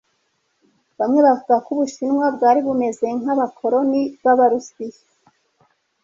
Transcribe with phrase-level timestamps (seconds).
[0.99, 5.01] Bamwe bavuga ko Ubushinwa bwari bumeze nkabakoloni bAbarusiya